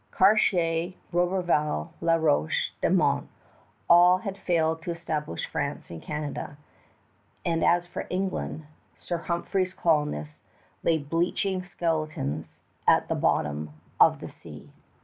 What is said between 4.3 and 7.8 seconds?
failed to establish France in Canada; and